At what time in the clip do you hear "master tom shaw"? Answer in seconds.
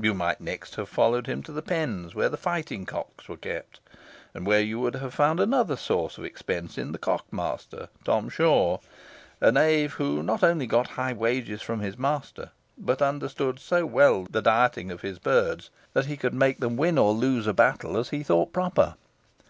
7.30-8.78